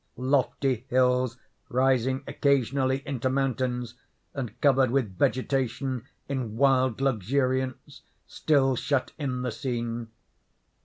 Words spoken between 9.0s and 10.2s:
in the scene.